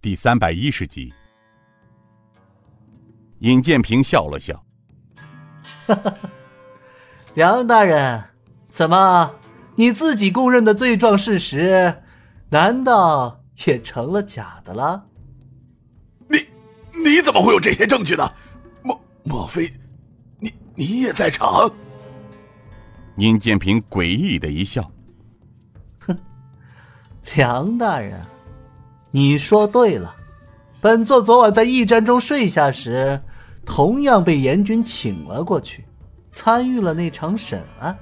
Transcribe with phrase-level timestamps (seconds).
[0.00, 1.12] 第三百一十集。
[3.40, 4.64] 尹建平笑了笑
[5.86, 6.14] ：“哈哈，
[7.34, 8.22] 梁大人，
[8.68, 9.34] 怎么
[9.74, 12.02] 你自己供认的罪状事实，
[12.50, 15.04] 难道也成了假的了？
[16.28, 16.46] 你
[17.04, 18.32] 你怎么会有这些证据呢？
[18.84, 19.68] 莫莫非
[20.38, 21.68] 你你也在场？”
[23.18, 24.92] 尹建平诡异的一笑
[26.06, 26.16] ：“哼，
[27.34, 28.24] 梁大人，
[29.18, 30.14] 你说对了。”
[30.80, 33.20] 本座昨晚在驿站中睡下时，
[33.66, 35.84] 同样被严军请了过去，
[36.30, 37.98] 参与了那场审案。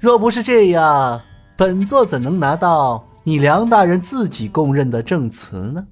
[0.00, 1.22] 若不是这样，
[1.56, 5.86] 本座怎能拿到你梁大人自己供认的证词呢？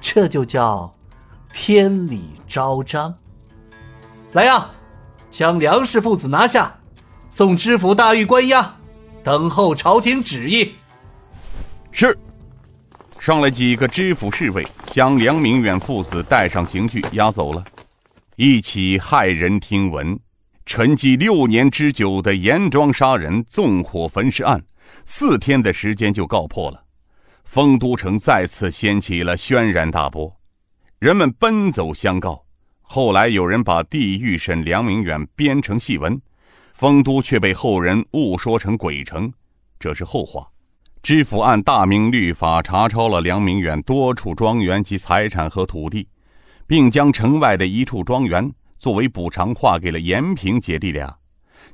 [0.00, 0.94] 这就叫
[1.52, 3.12] 天理昭彰。
[4.30, 4.70] 来呀，
[5.28, 6.72] 将梁氏父子拿下，
[7.30, 8.76] 送知府大狱关押，
[9.24, 10.72] 等候朝廷旨意。
[11.90, 12.16] 是。
[13.18, 17.64] 上来几个知府侍卫，将梁明远父子带上刑具押走了。
[18.36, 20.18] 一起骇人听闻、
[20.64, 24.62] 沉寂六年之久的严庄杀人纵火焚尸案，
[25.04, 26.84] 四天的时间就告破了。
[27.44, 30.36] 丰都城再次掀起了轩然大波，
[30.98, 32.44] 人们奔走相告。
[32.82, 36.20] 后来有人把地狱审梁明远编成戏文，
[36.72, 39.32] 丰都却被后人误说成鬼城，
[39.80, 40.46] 这是后话。
[41.06, 46.08] 知府按大明律法查抄了梁明远多处庄园及财产和土地，
[46.66, 51.16] 并将城外的一处庄园作为补偿划给了延平姐弟俩。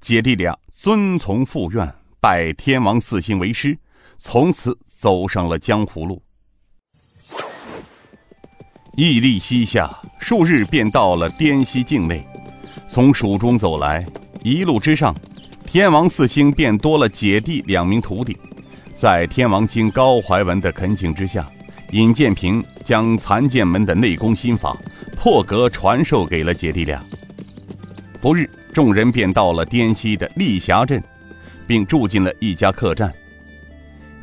[0.00, 3.76] 姐弟俩遵从父愿，拜天王四星为师，
[4.16, 6.22] 从此走上了江湖路。
[8.94, 12.24] 屹立西下，数日便到了滇西境内。
[12.86, 14.06] 从蜀中走来，
[14.44, 15.12] 一路之上，
[15.66, 18.38] 天王四星便多了姐弟两名徒弟。
[18.96, 21.46] 在天王星高怀文的恳请之下，
[21.90, 24.74] 尹建平将残剑门的内功心法
[25.14, 27.04] 破格传授给了姐弟俩。
[28.22, 31.02] 不日，众人便到了滇西的丽霞镇，
[31.66, 33.12] 并住进了一家客栈。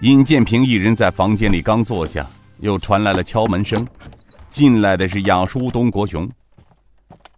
[0.02, 2.28] 尹建平一人在房间里刚坐下，
[2.60, 3.88] 又传来了敲门声。
[4.50, 6.28] 进来的是雅叔东国雄。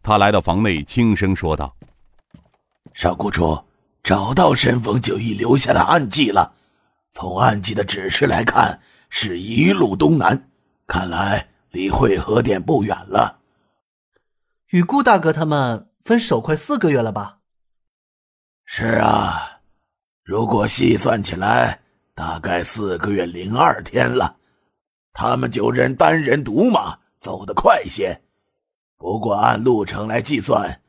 [0.02, 1.76] 他来到房内，轻声说道
[2.96, 3.62] ：“少谷主，
[4.02, 6.54] 找到神风九义留下的暗记了。”
[7.10, 10.50] 从暗记的指示来看，是一路东南，
[10.86, 13.40] 看来离汇合点不远了。
[14.68, 17.40] 与顾大哥他们分手快四个月了吧？
[18.66, 19.62] 是啊，
[20.24, 21.82] 如果细算起来，
[22.14, 24.38] 大概四个月零二天了。
[25.14, 28.22] 他们九人单人独马走得快些，
[28.98, 30.82] 不过按路程来计算，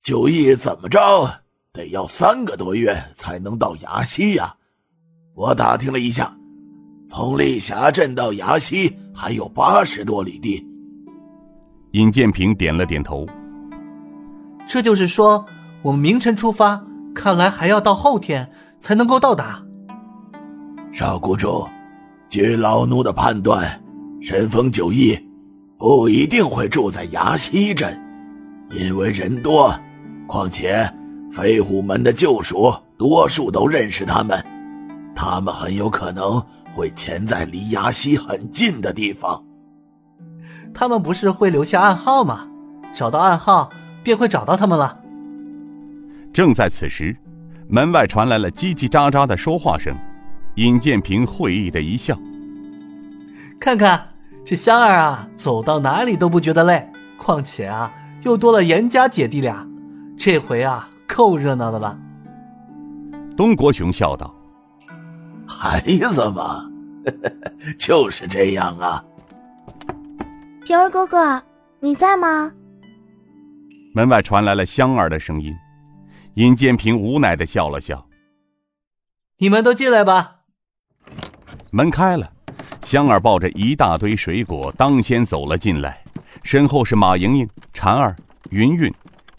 [0.00, 4.55] 九义怎么着得要三个多月才能到崖西呀。
[5.36, 6.34] 我打听了一下，
[7.06, 10.66] 从丽霞镇到崖西还有八十多里地。
[11.90, 13.26] 尹建平点了点头。
[14.66, 15.44] 这就是说，
[15.82, 16.82] 我们明晨出发，
[17.14, 19.62] 看来还要到后天才能够到达。
[20.90, 21.68] 少谷主，
[22.30, 23.78] 据老奴的判断，
[24.22, 25.14] 神风九翼
[25.76, 27.94] 不一定会住在崖西镇，
[28.70, 29.78] 因为人多，
[30.26, 30.90] 况且
[31.30, 34.42] 飞虎门的旧属多数都认识他们。
[35.16, 36.40] 他们很有可能
[36.72, 39.42] 会潜在离崖西很近的地方。
[40.74, 42.46] 他们不是会留下暗号吗？
[42.94, 43.70] 找到暗号，
[44.04, 45.00] 便会找到他们了。
[46.34, 47.16] 正在此时，
[47.66, 49.94] 门外传来了叽叽喳喳的说话声。
[50.56, 52.18] 尹建平会意的一笑
[53.58, 54.08] ：“看看
[54.44, 56.90] 这香儿啊，走到哪里都不觉得累。
[57.16, 57.90] 况且啊，
[58.22, 59.66] 又多了严家姐弟俩，
[60.18, 61.98] 这回啊，够热闹的了。”
[63.34, 64.35] 东国雄笑道。
[65.58, 66.68] 孩子嘛，
[67.78, 69.02] 就是这样啊。
[70.64, 71.42] 平儿哥哥，
[71.80, 72.52] 你在吗？
[73.94, 75.54] 门外传来了香儿的声音。
[76.34, 78.06] 尹建平无奈的笑了笑
[79.38, 80.40] ：“你们都进来吧。”
[81.72, 82.30] 门开了，
[82.82, 86.04] 香儿抱着一大堆水果当先走了进来，
[86.42, 88.14] 身后是马莹莹、婵儿、
[88.50, 88.92] 云云、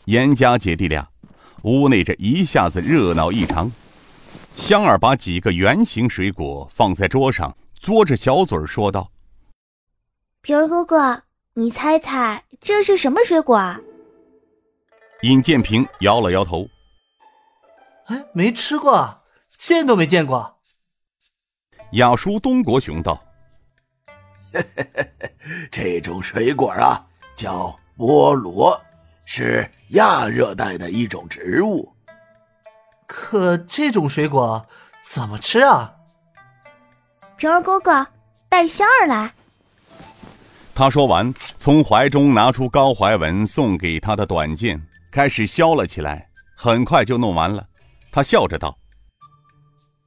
[0.06, 1.08] 严家姐弟俩。
[1.64, 3.72] 屋内这一下子热闹异常。
[4.58, 9.12] 香儿把几个圆形水果放在桌上，嘬着小嘴说道
[10.42, 11.24] ：“平儿哥哥，
[11.54, 13.78] 你猜猜这是什么水果？”
[15.22, 16.68] 尹建平摇了摇头
[18.08, 19.22] ：“哎，没吃过，
[19.56, 20.58] 见都没见过。”
[21.94, 23.24] 雅叔东国雄道
[25.72, 28.78] ：“这种水果啊，叫菠萝，
[29.24, 31.94] 是亚热带的一种植物。”
[33.08, 34.68] 可这种水果
[35.02, 35.96] 怎么吃啊？
[37.38, 38.06] 平儿哥哥，
[38.50, 39.34] 带香儿来。
[40.76, 44.80] 他说完，从怀中拿出高怀文送给他的短剑，
[45.12, 46.30] 开始削了起来。
[46.56, 47.68] 很快就弄完了，
[48.12, 48.78] 他笑着道：“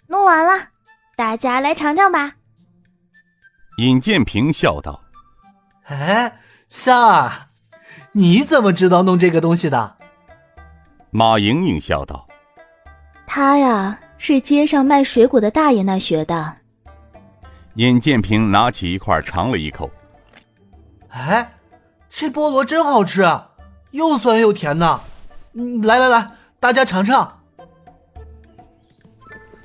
[0.08, 0.68] 弄完了，
[1.16, 2.34] 大家来尝尝吧。”
[3.78, 5.00] 尹建平笑道
[5.86, 7.50] ：“哎，香儿，
[8.12, 9.96] 你怎么知道弄这个东西的？”
[11.10, 12.26] 马莹莹笑道
[13.32, 16.56] ：“他呀，是街上卖水果的大爷那学的。”
[17.76, 19.88] 尹建平拿起一块尝了一口，
[21.10, 21.52] 哎，
[22.10, 23.22] 这菠萝真好吃，
[23.92, 25.00] 又酸又甜的。
[25.52, 26.28] 嗯，来来来。
[26.58, 27.40] 大家尝尝。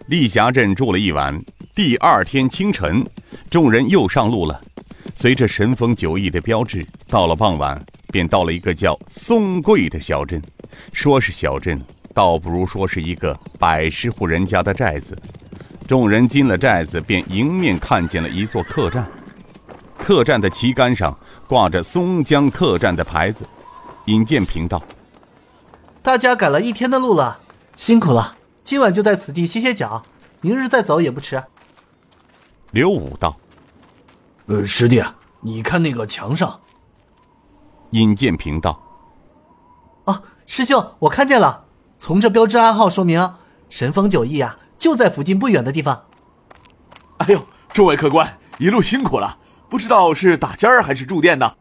[0.05, 1.41] 丽霞镇住了一晚，
[1.73, 3.03] 第二天清晨，
[3.49, 4.61] 众人又上路了。
[5.15, 10.39] 随着神风九翼的标志，到了傍晚，便到了一个叫松桂的小镇。
[10.93, 11.81] 说是小镇，
[12.15, 15.15] 倒不如说是一个百十户人家的寨子。
[15.85, 19.05] 众人进了寨子，便迎面看见了一座客栈。
[19.97, 21.15] 客栈的旗杆上
[21.45, 23.45] 挂着松江客栈的牌子。
[24.05, 24.81] 尹建平道。
[26.01, 27.39] 大家赶了一天的路了，
[27.75, 28.37] 辛苦了。
[28.63, 30.05] 今晚就在此地歇歇脚，
[30.39, 31.43] 明日再走也不迟。
[32.71, 33.35] 刘武道
[34.47, 35.03] ：“呃，师弟，
[35.41, 36.61] 你看那个墙上。”
[37.91, 38.81] 尹建平道
[40.05, 41.64] ：“哦，师兄，我看见了。
[42.05, 43.33] 从这标志暗号说明，
[43.67, 46.03] 神风九翼啊，就在附近不远的地方。”
[47.17, 49.39] 哎呦，众位客官，一路辛苦了。
[49.71, 51.51] 不知道是打尖儿还是住店呢？